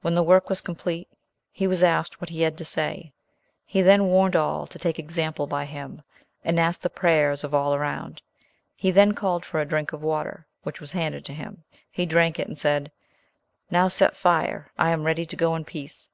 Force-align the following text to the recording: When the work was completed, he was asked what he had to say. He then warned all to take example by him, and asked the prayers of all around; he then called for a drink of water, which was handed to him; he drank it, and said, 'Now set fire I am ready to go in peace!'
When 0.00 0.14
the 0.14 0.22
work 0.22 0.48
was 0.48 0.62
completed, 0.62 1.14
he 1.52 1.66
was 1.66 1.82
asked 1.82 2.18
what 2.18 2.30
he 2.30 2.40
had 2.40 2.56
to 2.56 2.64
say. 2.64 3.12
He 3.66 3.82
then 3.82 4.06
warned 4.06 4.34
all 4.34 4.66
to 4.66 4.78
take 4.78 4.98
example 4.98 5.46
by 5.46 5.66
him, 5.66 6.00
and 6.42 6.58
asked 6.58 6.82
the 6.82 6.88
prayers 6.88 7.44
of 7.44 7.52
all 7.52 7.74
around; 7.74 8.22
he 8.74 8.90
then 8.90 9.12
called 9.12 9.44
for 9.44 9.60
a 9.60 9.66
drink 9.68 9.92
of 9.92 10.02
water, 10.02 10.46
which 10.62 10.80
was 10.80 10.92
handed 10.92 11.26
to 11.26 11.34
him; 11.34 11.62
he 11.90 12.06
drank 12.06 12.38
it, 12.38 12.46
and 12.48 12.56
said, 12.56 12.90
'Now 13.70 13.88
set 13.88 14.16
fire 14.16 14.72
I 14.78 14.92
am 14.92 15.02
ready 15.04 15.26
to 15.26 15.36
go 15.36 15.54
in 15.54 15.66
peace!' 15.66 16.10